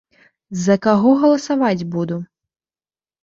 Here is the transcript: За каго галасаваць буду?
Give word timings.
За 0.61 0.75
каго 0.85 1.11
галасаваць 1.25 1.87
буду? 1.97 2.17